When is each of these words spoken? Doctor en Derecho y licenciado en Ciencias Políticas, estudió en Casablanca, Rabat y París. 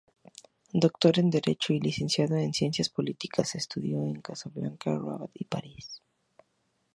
Doctor 0.73 1.19
en 1.19 1.29
Derecho 1.29 1.73
y 1.73 1.79
licenciado 1.79 2.35
en 2.35 2.55
Ciencias 2.55 2.89
Políticas, 2.89 3.53
estudió 3.53 4.01
en 4.07 4.19
Casablanca, 4.19 4.89
Rabat 4.97 5.29
y 5.35 5.45
París. 5.45 6.01